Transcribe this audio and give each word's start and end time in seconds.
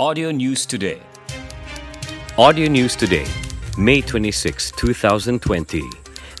Audio 0.00 0.30
News 0.30 0.64
Today. 0.64 1.02
Audio 2.38 2.68
News 2.68 2.94
Today, 2.94 3.26
May 3.76 4.00
26, 4.00 4.70
2020. 4.78 5.82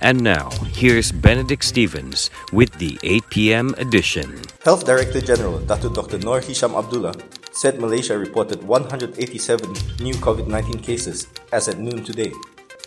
And 0.00 0.22
now, 0.22 0.48
here's 0.70 1.10
Benedict 1.10 1.64
Stevens 1.64 2.30
with 2.52 2.70
the 2.78 2.96
8 3.02 3.22
p.m. 3.30 3.74
edition. 3.78 4.40
Health 4.64 4.86
Director 4.86 5.20
General 5.20 5.58
Dr. 5.58 5.88
Dr. 5.88 6.18
Noor 6.18 6.40
Hisham 6.40 6.76
Abdullah 6.76 7.16
said 7.50 7.80
Malaysia 7.80 8.16
reported 8.16 8.62
187 8.62 9.72
new 9.98 10.14
COVID 10.14 10.46
19 10.46 10.78
cases 10.78 11.26
as 11.52 11.66
at 11.66 11.80
noon 11.80 12.04
today, 12.04 12.30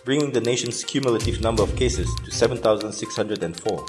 bringing 0.06 0.32
the 0.32 0.40
nation's 0.40 0.82
cumulative 0.84 1.42
number 1.42 1.62
of 1.62 1.76
cases 1.76 2.08
to 2.24 2.30
7,604. 2.30 3.86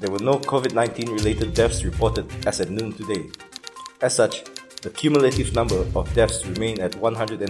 There 0.00 0.10
were 0.10 0.18
no 0.18 0.34
COVID 0.34 0.74
19 0.74 1.12
related 1.12 1.54
deaths 1.54 1.82
reported 1.82 2.30
as 2.46 2.60
at 2.60 2.68
noon 2.68 2.92
today. 2.92 3.30
As 4.02 4.14
such, 4.14 4.44
the 4.86 4.92
cumulative 4.92 5.52
number 5.52 5.84
of 5.96 6.14
deaths 6.14 6.46
remain 6.46 6.80
at 6.80 6.94
115 6.94 7.42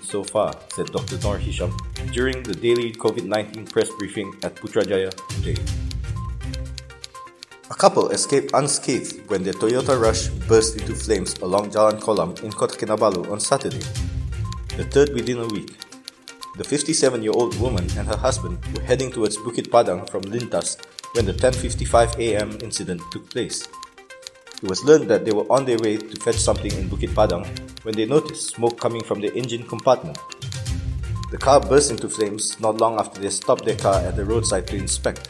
so 0.00 0.24
far, 0.24 0.56
said 0.72 0.86
Dr. 0.86 1.18
Noor 1.18 1.36
Hisham 1.36 1.76
during 2.12 2.42
the 2.42 2.54
daily 2.54 2.92
COVID 2.92 3.26
19 3.26 3.66
press 3.66 3.90
briefing 3.98 4.32
at 4.42 4.54
Putrajaya 4.56 5.12
today. 5.36 5.60
A 7.68 7.74
couple 7.74 8.08
escaped 8.08 8.52
unscathed 8.54 9.28
when 9.28 9.42
their 9.42 9.52
Toyota 9.52 10.00
Rush 10.00 10.28
burst 10.48 10.80
into 10.80 10.94
flames 10.94 11.36
along 11.40 11.72
Jalan 11.72 12.00
Kolam 12.00 12.42
in 12.42 12.50
Kota 12.50 12.78
Kinabalu 12.78 13.30
on 13.30 13.38
Saturday, 13.38 13.84
the 14.78 14.84
third 14.88 15.12
within 15.12 15.40
a 15.40 15.46
week. 15.48 15.76
The 16.56 16.64
57 16.64 17.22
year 17.22 17.32
old 17.36 17.54
woman 17.60 17.84
and 17.98 18.08
her 18.08 18.16
husband 18.16 18.64
were 18.74 18.82
heading 18.82 19.12
towards 19.12 19.36
Bukit 19.36 19.70
Padang 19.70 20.08
from 20.08 20.22
Lintas 20.22 20.80
when 21.12 21.26
the 21.26 21.34
10:55 21.34 22.16
a.m. 22.16 22.56
incident 22.62 23.02
took 23.12 23.28
place. 23.28 23.68
It 24.60 24.68
was 24.68 24.82
learned 24.82 25.08
that 25.08 25.24
they 25.24 25.30
were 25.30 25.46
on 25.52 25.64
their 25.64 25.78
way 25.78 25.98
to 25.98 26.20
fetch 26.20 26.38
something 26.38 26.72
in 26.72 26.88
Bukit 26.88 27.14
Padang 27.14 27.46
when 27.84 27.94
they 27.94 28.06
noticed 28.06 28.56
smoke 28.56 28.80
coming 28.80 29.04
from 29.04 29.20
the 29.20 29.32
engine 29.34 29.62
compartment. 29.62 30.18
The 31.30 31.38
car 31.38 31.60
burst 31.60 31.92
into 31.92 32.08
flames 32.08 32.58
not 32.58 32.80
long 32.80 32.98
after 32.98 33.20
they 33.20 33.30
stopped 33.30 33.64
their 33.64 33.76
car 33.76 34.00
at 34.00 34.16
the 34.16 34.24
roadside 34.24 34.66
to 34.68 34.76
inspect. 34.76 35.28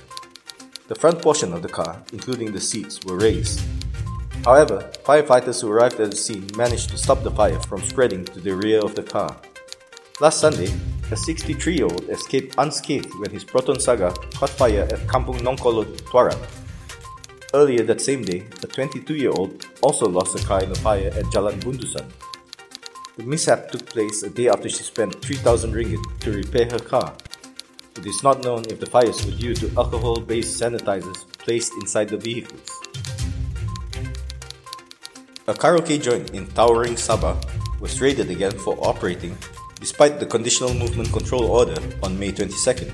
The 0.86 0.94
front 0.94 1.20
portion 1.20 1.52
of 1.52 1.60
the 1.60 1.68
car, 1.68 2.02
including 2.14 2.52
the 2.52 2.60
seats, 2.60 3.04
were 3.04 3.18
raised. 3.18 3.60
However, 4.46 4.90
firefighters 5.04 5.60
who 5.60 5.70
arrived 5.70 6.00
at 6.00 6.10
the 6.10 6.16
scene 6.16 6.48
managed 6.56 6.88
to 6.90 6.96
stop 6.96 7.22
the 7.22 7.30
fire 7.30 7.60
from 7.60 7.82
spreading 7.82 8.24
to 8.24 8.40
the 8.40 8.56
rear 8.56 8.80
of 8.80 8.94
the 8.94 9.02
car. 9.02 9.36
Last 10.20 10.40
Sunday, 10.40 10.72
a 11.10 11.16
63 11.16 11.74
year 11.74 11.84
old 11.84 12.08
escaped 12.08 12.54
unscathed 12.56 13.12
when 13.18 13.30
his 13.30 13.44
Proton 13.44 13.78
Saga 13.78 14.14
caught 14.32 14.50
fire 14.50 14.88
at 14.90 15.06
Kampung 15.06 15.40
Nongkolo, 15.40 15.84
Tuaran. 16.10 16.38
Earlier 17.54 17.82
that 17.84 18.02
same 18.02 18.22
day, 18.22 18.44
a 18.62 18.66
22 18.66 19.14
year 19.14 19.30
old 19.30 19.64
also 19.80 20.06
lost 20.06 20.38
a 20.38 20.46
car 20.46 20.62
in 20.62 20.70
a 20.70 20.74
fire 20.74 21.08
at 21.08 21.24
Jalan 21.32 21.58
Bundusan. 21.60 22.04
The 23.16 23.24
mishap 23.24 23.70
took 23.70 23.86
place 23.86 24.22
a 24.22 24.28
day 24.28 24.48
after 24.48 24.68
she 24.68 24.82
spent 24.82 25.24
3000 25.24 25.72
ringgit 25.72 26.20
to 26.20 26.32
repair 26.32 26.66
her 26.70 26.78
car. 26.78 27.14
It 27.96 28.04
is 28.04 28.22
not 28.22 28.44
known 28.44 28.64
if 28.68 28.80
the 28.80 28.86
fires 28.86 29.24
were 29.24 29.32
due 29.32 29.54
to 29.54 29.72
alcohol 29.78 30.20
based 30.20 30.60
sanitizers 30.60 31.24
placed 31.38 31.72
inside 31.80 32.10
the 32.10 32.18
vehicles. 32.18 32.68
A 35.46 35.54
karaoke 35.54 36.00
joint 36.00 36.34
in 36.34 36.46
towering 36.48 36.96
Sabah 36.96 37.40
was 37.80 37.98
raided 38.02 38.28
again 38.28 38.58
for 38.58 38.76
operating 38.86 39.34
despite 39.80 40.20
the 40.20 40.26
Conditional 40.26 40.74
Movement 40.74 41.10
Control 41.12 41.44
Order 41.44 41.80
on 42.02 42.18
May 42.18 42.32
22nd. 42.32 42.92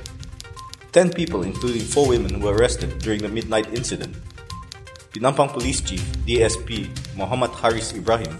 Ten 0.92 1.10
people, 1.10 1.42
including 1.42 1.82
four 1.82 2.06
women, 2.06 2.38
were 2.38 2.55
arrested 2.55 3.00
during 3.00 3.20
the 3.20 3.28
midnight 3.28 3.66
incident. 3.75 4.14
Penampang 5.14 5.46
Police 5.46 5.80
Chief 5.80 6.02
DSP 6.26 6.90
Muhammad 7.14 7.54
Haris 7.54 7.94
Ibrahim 7.94 8.34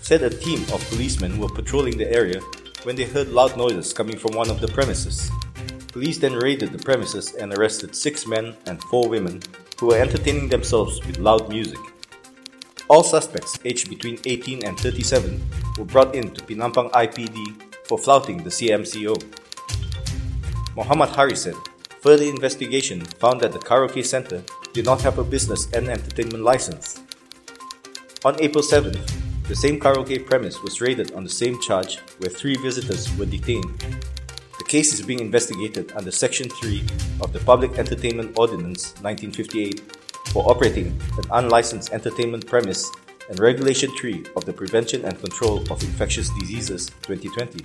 said 0.00 0.22
a 0.22 0.32
team 0.32 0.64
of 0.72 0.80
policemen 0.88 1.36
were 1.36 1.52
patrolling 1.52 1.98
the 1.98 2.08
area 2.10 2.40
when 2.88 2.96
they 2.96 3.04
heard 3.04 3.28
loud 3.28 3.54
noises 3.54 3.92
coming 3.92 4.16
from 4.16 4.32
one 4.32 4.48
of 4.48 4.58
the 4.58 4.68
premises. 4.68 5.30
Police 5.92 6.16
then 6.16 6.32
raided 6.32 6.72
the 6.72 6.80
premises 6.80 7.34
and 7.34 7.52
arrested 7.52 7.94
six 7.94 8.26
men 8.26 8.56
and 8.64 8.80
four 8.84 9.10
women 9.10 9.42
who 9.78 9.88
were 9.92 10.00
entertaining 10.00 10.48
themselves 10.48 11.04
with 11.04 11.18
loud 11.18 11.50
music. 11.50 11.80
All 12.88 13.04
suspects 13.04 13.58
aged 13.66 13.90
between 13.90 14.16
18 14.24 14.64
and 14.64 14.80
37 14.80 15.36
were 15.76 15.84
brought 15.84 16.14
in 16.14 16.32
to 16.32 16.40
Penampang 16.40 16.90
IPD 16.92 17.60
for 17.84 17.98
flouting 17.98 18.40
the 18.40 18.48
CMCO. 18.48 19.20
Muhammad 20.76 21.10
Hari 21.10 21.36
said 21.36 21.60
further 22.00 22.24
investigation 22.24 23.04
found 23.20 23.42
that 23.42 23.52
the 23.52 23.58
karaoke 23.58 24.02
center 24.02 24.42
did 24.76 24.84
not 24.84 25.00
have 25.00 25.16
a 25.16 25.24
business 25.24 25.72
and 25.72 25.88
entertainment 25.88 26.44
license. 26.44 27.00
On 28.26 28.36
April 28.42 28.62
7th, 28.62 29.10
the 29.48 29.56
same 29.56 29.80
karaoke 29.80 30.22
premise 30.22 30.62
was 30.62 30.82
raided 30.82 31.14
on 31.14 31.24
the 31.24 31.30
same 31.30 31.58
charge 31.62 31.96
where 32.18 32.28
three 32.28 32.56
visitors 32.56 33.08
were 33.16 33.24
detained. 33.24 33.72
The 34.58 34.64
case 34.68 34.92
is 34.92 35.00
being 35.00 35.20
investigated 35.20 35.92
under 35.96 36.10
Section 36.10 36.50
3 36.50 36.84
of 37.22 37.32
the 37.32 37.38
Public 37.38 37.78
Entertainment 37.78 38.38
Ordinance 38.38 38.92
1958 39.00 39.80
for 40.26 40.46
operating 40.50 40.88
an 40.88 41.24
unlicensed 41.30 41.94
entertainment 41.94 42.46
premise 42.46 42.92
and 43.30 43.40
Regulation 43.40 43.90
3 43.96 44.26
of 44.36 44.44
the 44.44 44.52
Prevention 44.52 45.06
and 45.06 45.18
Control 45.18 45.60
of 45.72 45.82
Infectious 45.84 46.28
Diseases 46.38 46.90
2020, 47.00 47.64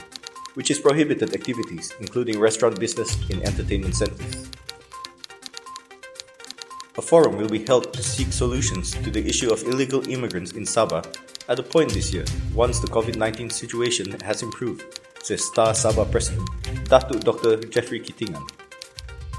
which 0.54 0.72
is 0.72 0.80
prohibited 0.80 1.34
activities 1.34 1.92
including 2.00 2.40
restaurant 2.40 2.80
business 2.80 3.18
in 3.30 3.44
entertainment 3.44 3.96
centers. 3.96 4.51
A 7.02 7.04
forum 7.04 7.36
will 7.36 7.50
be 7.50 7.66
held 7.66 7.92
to 7.94 8.04
seek 8.04 8.32
solutions 8.32 8.92
to 8.92 9.10
the 9.10 9.26
issue 9.26 9.52
of 9.52 9.64
illegal 9.64 10.08
immigrants 10.08 10.52
in 10.52 10.66
Sabah 10.66 11.02
at 11.50 11.58
a 11.58 11.64
point 11.64 11.90
this 11.90 12.14
year 12.14 12.26
once 12.54 12.78
the 12.78 12.86
COVID 12.86 13.16
19 13.16 13.50
situation 13.50 14.20
has 14.22 14.44
improved, 14.44 15.02
says 15.24 15.44
Star 15.44 15.74
Sabah 15.74 16.06
President 16.12 16.48
Datuk 16.86 17.24
Dr. 17.24 17.58
Jeffrey 17.74 18.00
Kitingan. 18.00 18.48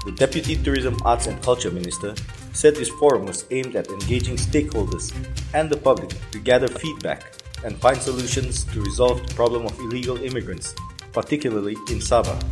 The 0.03 0.11
Deputy 0.11 0.57
Tourism, 0.57 0.97
Arts 1.05 1.27
and 1.27 1.41
Culture 1.41 1.71
Minister 1.71 2.15
said 2.51 2.75
this 2.75 2.89
forum 2.99 3.27
was 3.27 3.45
aimed 3.49 3.77
at 3.77 3.87
engaging 3.87 4.35
stakeholders 4.35 5.15
and 5.53 5.69
the 5.69 5.77
public 5.77 6.11
to 6.31 6.39
gather 6.39 6.67
feedback 6.67 7.31
and 7.63 7.79
find 7.79 7.95
solutions 7.95 8.65
to 8.75 8.81
resolve 8.81 9.25
the 9.25 9.33
problem 9.35 9.65
of 9.65 9.79
illegal 9.79 10.21
immigrants, 10.21 10.75
particularly 11.13 11.79
in 11.87 12.03
Sabah. 12.03 12.43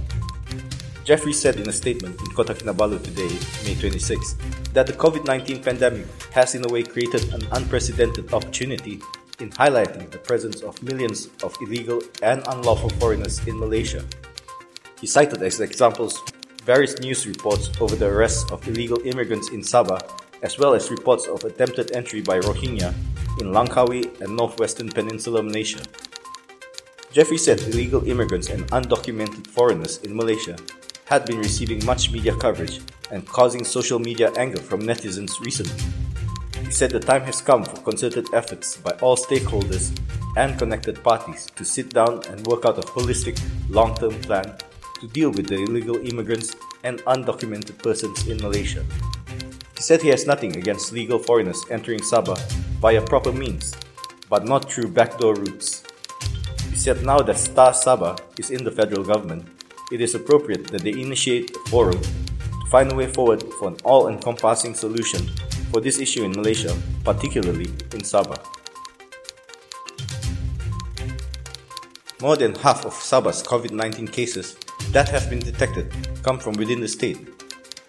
Jeffrey 1.03 1.33
said 1.33 1.59
in 1.59 1.67
a 1.67 1.73
statement 1.73 2.17
in 2.21 2.27
Kota 2.27 2.53
Kinabalu 2.53 3.03
today, 3.03 3.27
May 3.65 3.75
26, 3.75 4.37
that 4.73 4.87
the 4.87 4.93
COVID 4.93 5.25
19 5.25 5.63
pandemic 5.63 6.05
has 6.31 6.55
in 6.55 6.65
a 6.65 6.69
way 6.71 6.83
created 6.83 7.33
an 7.33 7.45
unprecedented 7.51 8.33
opportunity 8.33 9.01
in 9.39 9.49
highlighting 9.51 10.09
the 10.11 10.17
presence 10.17 10.61
of 10.61 10.81
millions 10.83 11.29
of 11.43 11.55
illegal 11.61 12.01
and 12.21 12.43
unlawful 12.47 12.89
foreigners 13.01 13.45
in 13.47 13.59
Malaysia. 13.59 14.03
He 14.99 15.07
cited 15.07 15.41
as 15.41 15.59
examples 15.59 16.21
various 16.63 16.99
news 16.99 17.25
reports 17.25 17.71
over 17.81 17.95
the 17.95 18.05
arrests 18.05 18.49
of 18.51 18.65
illegal 18.67 19.01
immigrants 19.03 19.49
in 19.49 19.61
Sabah, 19.61 19.99
as 20.43 20.59
well 20.59 20.73
as 20.75 20.91
reports 20.91 21.27
of 21.27 21.43
attempted 21.43 21.95
entry 21.95 22.21
by 22.21 22.39
Rohingya 22.39 22.93
in 23.41 23.51
Langkawi 23.51 24.05
and 24.21 24.37
northwestern 24.37 24.89
Peninsula 24.89 25.41
Malaysia. 25.41 25.81
Jeffrey 27.11 27.37
said 27.37 27.59
illegal 27.61 28.07
immigrants 28.07 28.49
and 28.49 28.63
undocumented 28.71 29.47
foreigners 29.47 29.97
in 30.05 30.15
Malaysia 30.15 30.55
had 31.05 31.25
been 31.25 31.39
receiving 31.39 31.83
much 31.83 32.11
media 32.11 32.33
coverage 32.37 32.79
and 33.11 33.27
causing 33.27 33.63
social 33.63 33.99
media 33.99 34.31
anger 34.37 34.59
from 34.59 34.81
netizens 34.81 35.39
recently. 35.39 35.83
He 36.65 36.71
said 36.71 36.91
the 36.91 36.99
time 36.99 37.23
has 37.23 37.41
come 37.41 37.63
for 37.63 37.81
concerted 37.81 38.27
efforts 38.33 38.77
by 38.77 38.91
all 39.01 39.17
stakeholders 39.17 39.91
and 40.37 40.57
connected 40.57 41.03
parties 41.03 41.47
to 41.55 41.65
sit 41.65 41.93
down 41.93 42.21
and 42.29 42.47
work 42.47 42.65
out 42.65 42.77
a 42.77 42.81
holistic, 42.81 43.39
long 43.69 43.95
term 43.95 44.13
plan 44.21 44.55
to 45.01 45.07
deal 45.07 45.31
with 45.31 45.47
the 45.47 45.55
illegal 45.55 45.97
immigrants 46.07 46.55
and 46.83 46.99
undocumented 46.99 47.77
persons 47.83 48.27
in 48.27 48.37
Malaysia. 48.37 48.85
He 49.75 49.81
said 49.81 50.01
he 50.01 50.09
has 50.09 50.27
nothing 50.27 50.55
against 50.55 50.93
legal 50.93 51.19
foreigners 51.19 51.59
entering 51.69 51.99
Sabah 51.99 52.39
via 52.79 53.01
proper 53.01 53.33
means, 53.33 53.73
but 54.29 54.45
not 54.45 54.71
through 54.71 54.89
backdoor 54.89 55.35
routes. 55.35 55.83
He 56.69 56.75
said 56.75 57.03
now 57.03 57.19
that 57.19 57.37
Star 57.37 57.73
Sabah 57.73 58.17
is 58.37 58.51
in 58.51 58.63
the 58.63 58.71
federal 58.71 59.03
government, 59.03 59.43
it 59.91 59.99
is 59.99 60.15
appropriate 60.15 60.67
that 60.67 60.83
they 60.83 60.93
initiate 60.93 61.51
a 61.51 61.59
forum 61.69 61.99
find 62.71 62.89
a 62.89 62.95
way 62.95 63.05
forward 63.05 63.43
for 63.59 63.67
an 63.67 63.75
all 63.83 64.07
encompassing 64.07 64.73
solution 64.73 65.27
for 65.71 65.81
this 65.81 65.99
issue 65.99 66.23
in 66.23 66.31
Malaysia, 66.31 66.73
particularly 67.03 67.67
in 67.91 67.99
Sabah. 67.99 68.39
More 72.21 72.37
than 72.37 72.55
half 72.55 72.85
of 72.85 72.93
Sabah's 72.93 73.43
COVID 73.43 73.71
19 73.71 74.07
cases 74.07 74.55
that 74.95 75.09
have 75.09 75.29
been 75.29 75.39
detected 75.39 75.91
come 76.23 76.39
from 76.39 76.53
within 76.53 76.79
the 76.79 76.87
state. 76.87 77.19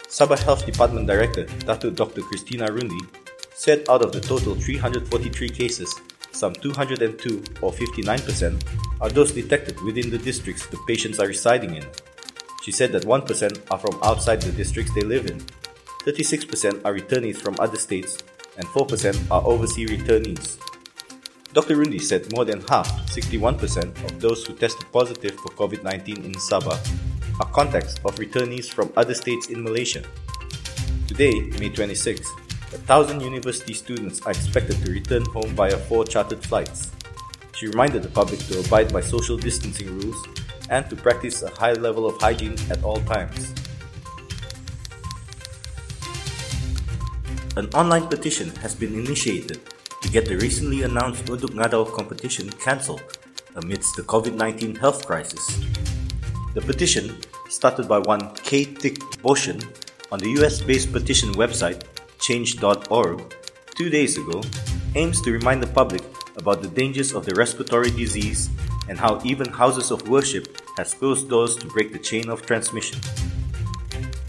Sabah 0.09 0.39
Health 0.43 0.67
Department 0.67 1.07
Director 1.07 1.47
Dr. 1.63 1.91
Dr. 1.91 2.23
Christina 2.23 2.67
Rundi 2.67 3.07
said 3.55 3.87
out 3.89 4.03
of 4.03 4.11
the 4.11 4.21
total 4.21 4.57
343 4.57 5.49
cases, 5.49 5.95
some 6.33 6.55
202 6.55 7.45
or 7.63 7.71
59% 7.71 8.65
are 9.01 9.11
those 9.11 9.31
detected 9.31 9.81
within 9.83 10.11
the 10.11 10.19
districts 10.19 10.67
the 10.67 10.79
patients 10.89 11.21
are 11.21 11.29
residing 11.29 11.77
in. 11.77 11.87
She 12.63 12.71
said 12.71 12.93
that 12.93 13.03
1% 13.03 13.71
are 13.73 13.79
from 13.79 13.99
outside 14.05 14.41
the 14.41 14.53
districts 14.53 14.95
they 14.95 15.03
live 15.03 15.27
in, 15.27 15.41
36% 16.07 16.85
are 16.85 16.95
returnees 16.95 17.37
from 17.37 17.57
other 17.59 17.77
states, 17.77 18.23
and 18.57 18.67
4% 18.69 19.31
are 19.33 19.45
overseas 19.45 19.91
returnees. 19.91 20.59
Dr. 21.53 21.77
Rundi 21.77 22.01
said 22.01 22.33
more 22.33 22.45
than 22.45 22.61
half, 22.63 22.89
61%, 23.11 24.05
of 24.05 24.21
those 24.21 24.47
who 24.47 24.55
tested 24.55 24.87
positive 24.93 25.35
for 25.35 25.51
COVID 25.59 25.83
19 25.83 26.25
in 26.25 26.33
Sabah 26.35 26.79
are 27.41 27.51
contacts 27.51 27.97
of 28.05 28.15
returnees 28.17 28.73
from 28.73 28.93
other 28.97 29.15
states 29.15 29.49
in 29.49 29.63
Malaysia. 29.65 30.05
Today, 31.09 31.35
May 31.59 31.69
26, 31.69 32.31
a 32.73 32.79
thousand 32.87 33.21
university 33.23 33.75
students 33.75 34.23
are 34.23 34.31
expected 34.31 34.77
to 34.85 34.93
return 34.93 35.25
home 35.27 35.51
via 35.57 35.77
four 35.77 36.05
chartered 36.05 36.43
flights. 36.47 36.93
She 37.57 37.67
reminded 37.67 38.05
the 38.05 38.09
public 38.09 38.39
to 38.47 38.61
abide 38.61 38.93
by 38.93 39.01
social 39.01 39.37
distancing 39.37 39.99
rules 39.99 40.42
and 40.71 40.89
to 40.91 40.97
practice 40.97 41.43
a 41.43 41.51
high 41.51 41.73
level 41.73 42.07
of 42.07 42.21
hygiene 42.21 42.57
at 42.71 42.83
all 42.85 43.01
times. 43.03 43.55
An 47.57 47.69
online 47.75 48.09
petition 48.09 48.49
has 48.57 48.75
been 48.75 48.95
initiated 48.95 49.61
to 50.01 50.09
get 50.09 50.27
the 50.27 50.37
recently 50.37 50.83
announced 50.83 51.27
Unduk 51.27 51.53
Ngadau 51.53 51.93
competition 51.93 52.51
cancelled 52.53 53.03
amidst 53.57 53.97
the 53.97 54.03
COVID 54.03 54.35
19 54.35 54.77
health 54.77 55.07
crisis. 55.07 55.45
The 56.55 56.61
petition, 56.61 57.17
started 57.49 57.89
by 57.89 57.99
one 57.99 58.35
K. 58.37 58.65
Tick 58.65 58.99
Boshan 59.21 59.61
on 60.11 60.19
the 60.19 60.31
US 60.41 60.61
based 60.61 60.93
petition 60.93 61.35
website 61.35 61.85
change.org, 62.19 63.35
two 63.75 63.91
days 63.91 64.17
ago, 64.17 64.43
aims 64.95 65.21
to 65.23 65.33
remind 65.33 65.63
the 65.63 65.67
public 65.67 66.03
about 66.37 66.63
the 66.63 66.69
dangers 66.69 67.13
of 67.13 67.27
the 67.27 67.35
respiratory 67.35 67.91
disease 67.91 68.49
and 68.89 68.99
how 68.99 69.21
even 69.25 69.49
houses 69.49 69.91
of 69.91 70.09
worship 70.09 70.61
has 70.77 70.95
closed 70.95 71.29
doors 71.29 71.57
to 71.57 71.67
break 71.69 71.93
the 71.93 71.99
chain 71.99 72.29
of 72.29 72.47
transmission. 72.47 72.99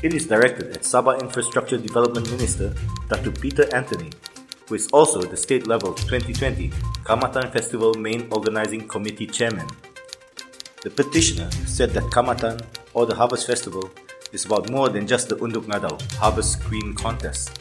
It 0.03 0.13
is 0.13 0.27
directed 0.27 0.71
at 0.71 0.83
Sabah 0.83 1.21
Infrastructure 1.21 1.77
Development 1.77 2.29
Minister 2.29 2.75
Dr. 3.09 3.31
Peter 3.31 3.73
Anthony 3.73 4.11
who 4.67 4.75
is 4.75 4.87
also 4.87 5.21
the 5.21 5.37
state 5.37 5.67
level 5.67 5.93
2020 5.93 6.69
Kaamatan 7.03 7.51
Festival 7.51 7.93
Main 7.95 8.27
Organizing 8.31 8.87
Committee 8.87 9.27
Chairman. 9.27 9.67
The 10.83 10.89
petitioner 10.89 11.49
said 11.65 11.91
that 11.91 12.03
Kaamatan, 12.11 12.61
or 12.93 13.05
the 13.05 13.15
Harvest 13.15 13.47
Festival, 13.47 13.89
is 14.31 14.45
about 14.45 14.69
more 14.69 14.89
than 14.89 15.05
just 15.05 15.29
the 15.29 15.35
Unduk 15.35 15.65
Ngadau 15.65 16.01
Harvest 16.15 16.63
Queen 16.63 16.93
contest. 16.95 17.59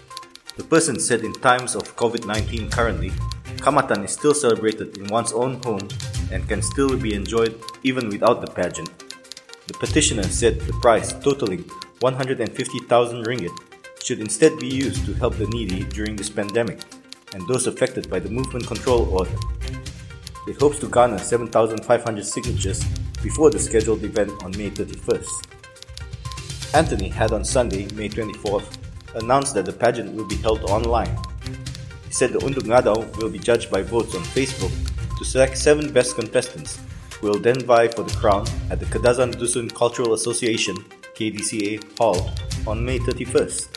The 0.57 0.65
person 0.65 0.99
said 0.99 1.21
in 1.23 1.33
times 1.35 1.75
of 1.75 1.97
COVID 1.97 2.27
19 2.27 2.71
currently, 2.71 3.11
Kaamatan 3.59 4.05
is 4.05 4.13
still 4.13 4.35
celebrated 4.35 4.97
in 4.99 5.07
one's 5.09 5.33
own 5.33 5.63
home 5.63 5.89
and 6.33 6.49
can 6.49 6.63
still 6.63 6.97
be 6.97 7.15
enjoyed 7.15 7.61
even 7.83 8.09
without 8.09 8.41
the 8.41 8.51
pageant. 8.51 8.91
The 9.67 9.75
petitioner 9.75 10.25
said 10.25 10.61
the 10.61 10.73
prize, 10.81 11.13
totaling 11.13 11.65
150,000 12.01 13.25
ringgit, 13.25 13.57
should 14.03 14.19
instead 14.19 14.59
be 14.59 14.67
used 14.67 15.07
to 15.07 15.15
help 15.15 15.37
the 15.37 15.47
needy 15.47 15.85
during 15.85 16.17
this 16.17 16.31
pandemic 16.31 16.81
and 17.35 17.47
those 17.47 17.67
affected 17.67 18.11
by 18.11 18.19
the 18.19 18.29
Movement 18.29 18.67
Control 18.67 19.09
Order. 19.17 19.37
It 20.49 20.59
hopes 20.59 20.81
to 20.81 20.89
garner 20.89 21.19
7,500 21.19 22.27
signatures 22.27 22.85
before 23.23 23.51
the 23.51 23.59
scheduled 23.59 24.03
event 24.03 24.33
on 24.43 24.51
May 24.53 24.71
31st. 24.71 26.75
Anthony 26.75 27.09
had 27.09 27.33
on 27.33 27.45
Sunday, 27.45 27.87
May 27.95 28.09
24th, 28.09 28.79
announced 29.15 29.55
that 29.55 29.67
the 29.67 29.73
pageant 29.73 30.15
will 30.15 30.27
be 30.27 30.37
held 30.37 30.65
online. 30.65 31.17
He 32.07 32.13
said 32.13 32.33
the 32.33 32.41
Unduk 32.41 32.65
Ngadau 32.65 33.17
will 33.19 33.31
be 33.31 33.39
judged 33.39 33.71
by 33.71 33.83
votes 33.83 34.15
on 34.15 34.23
Facebook 34.23 34.73
to 35.23 35.29
select 35.29 35.57
seven 35.57 35.93
best 35.93 36.17
contestants 36.17 36.81
who 37.21 37.29
will 37.29 37.39
then 37.39 37.61
vie 37.61 37.87
for 37.87 38.03
the 38.03 38.17
crown 38.17 38.45
at 38.71 38.81
the 38.81 38.87
Kadazan 38.87 39.33
Dusun 39.33 39.73
Cultural 39.73 40.15
Association 40.15 40.75
KDCA 41.15 41.97
Hall 41.97 42.31
on 42.67 42.85
May 42.85 42.99
31st. 42.99 43.69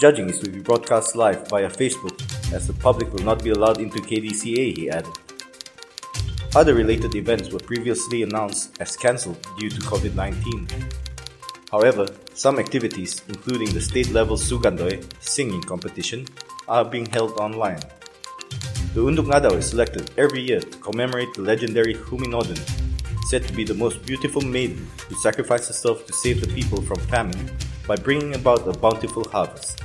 Judging 0.00 0.28
is 0.28 0.40
to 0.40 0.50
be 0.50 0.58
broadcast 0.58 1.14
live 1.14 1.46
via 1.48 1.70
Facebook 1.70 2.16
as 2.52 2.66
the 2.66 2.72
public 2.72 3.12
will 3.12 3.22
not 3.24 3.44
be 3.44 3.50
allowed 3.50 3.78
into 3.80 4.00
KDCA, 4.00 4.76
he 4.76 4.90
added. 4.90 5.12
Other 6.56 6.74
related 6.74 7.14
events 7.14 7.50
were 7.52 7.60
previously 7.60 8.24
announced 8.24 8.76
as 8.80 8.96
cancelled 8.96 9.40
due 9.60 9.70
to 9.70 9.80
COVID 9.82 10.16
19. 10.16 10.66
However, 11.70 12.06
some 12.34 12.58
activities, 12.58 13.22
including 13.28 13.70
the 13.72 13.80
state 13.80 14.10
level 14.10 14.36
Sugandoi 14.36 15.04
singing 15.22 15.62
competition, 15.62 16.26
are 16.66 16.84
being 16.84 17.06
held 17.06 17.38
online. 17.38 17.78
The 18.94 19.00
Unduk 19.00 19.24
Ngadau 19.24 19.56
is 19.56 19.70
selected 19.70 20.10
every 20.18 20.42
year 20.42 20.60
to 20.60 20.78
commemorate 20.78 21.32
the 21.32 21.40
legendary 21.40 21.94
Huminodon, 21.94 22.60
said 23.24 23.42
to 23.48 23.52
be 23.54 23.64
the 23.64 23.72
most 23.72 24.04
beautiful 24.04 24.42
maiden 24.42 24.86
who 25.08 25.14
sacrificed 25.14 25.68
herself 25.68 26.06
to 26.06 26.12
save 26.12 26.42
the 26.42 26.52
people 26.52 26.82
from 26.82 27.00
famine 27.08 27.50
by 27.88 27.96
bringing 27.96 28.34
about 28.34 28.68
a 28.68 28.78
bountiful 28.78 29.24
harvest. 29.30 29.82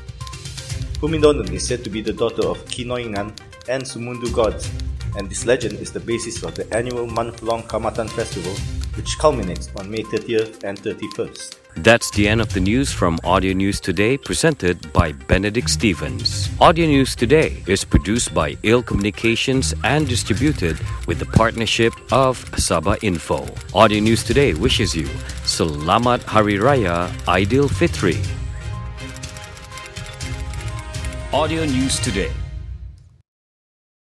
Huminodon 1.00 1.54
is 1.54 1.66
said 1.66 1.86
to 1.86 1.90
be 1.90 2.02
the 2.02 2.12
daughter 2.12 2.46
of 2.50 2.66
Kinoingan 2.66 3.32
and 3.70 3.82
Sumundu 3.82 4.28
gods, 4.34 4.70
and 5.16 5.30
this 5.30 5.46
legend 5.46 5.80
is 5.80 5.94
the 5.94 6.02
basis 6.02 6.44
of 6.44 6.56
the 6.56 6.68
annual 6.76 7.08
month-long 7.08 7.64
Kaamatan 7.64 8.10
festival, 8.10 8.52
which 8.98 9.18
culminates 9.20 9.70
on 9.78 9.90
May 9.90 10.04
30th 10.04 10.66
and 10.66 10.78
31st. 10.78 11.67
That's 11.78 12.10
the 12.10 12.28
end 12.28 12.42
of 12.42 12.52
the 12.54 12.60
news 12.60 12.92
from 12.92 13.20
Audio 13.24 13.54
News 13.54 13.80
Today, 13.80 14.18
presented 14.18 14.92
by 14.94 15.12
Benedict 15.12 15.70
Stevens. 15.70 16.50
Audio 16.60 16.88
News 16.88 17.16
Today 17.16 17.62
is 17.68 17.86
produced 17.86 18.34
by 18.34 18.58
IL 18.64 18.82
Communications 18.82 19.76
and 19.84 20.08
distributed 20.08 20.80
with 21.06 21.20
the 21.20 21.28
partnership 21.38 21.94
of 22.12 22.44
Sabah 22.58 22.98
Info. 23.04 23.46
Audio 23.76 24.02
News 24.02 24.24
Today 24.24 24.56
wishes 24.56 24.96
you 24.96 25.06
Selamat 25.46 26.24
Hari 26.26 26.58
Raya 26.58 27.14
Aidil 27.30 27.70
Fitri. 27.70 28.18
Audio 31.32 31.62
News 31.64 32.02
Today. 32.02 32.47